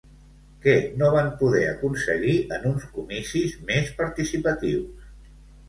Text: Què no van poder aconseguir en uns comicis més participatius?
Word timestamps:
Què 0.61 0.71
no 1.01 1.09
van 1.15 1.29
poder 1.41 1.61
aconseguir 1.73 2.35
en 2.59 2.67
uns 2.71 2.89
comicis 2.97 3.55
més 3.71 3.95
participatius? 4.03 5.09